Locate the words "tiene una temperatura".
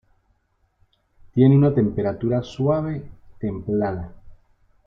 1.35-2.41